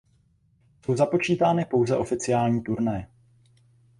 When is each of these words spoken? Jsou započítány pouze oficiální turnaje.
Jsou 0.85 0.95
započítány 0.95 1.65
pouze 1.65 1.97
oficiální 1.97 2.63
turnaje. 2.63 3.07